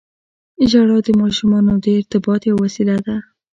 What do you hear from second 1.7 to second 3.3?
د ارتباط یوه وسیله ده.